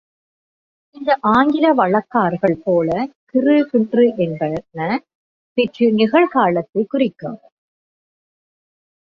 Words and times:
இந்த 0.95 1.17
ஆங்கில 1.31 1.73
வழக்காறுகள் 1.73 2.55
போல, 2.63 2.89
கிறு 3.25 3.67
கின்று 3.67 4.13
என்பன 4.17 4.99
பெற்று 5.57 5.87
நிகழ்காலத்தைக் 5.91 6.89
குறிக்கும். 6.89 7.39